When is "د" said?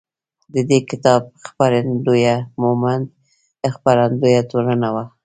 0.53-0.55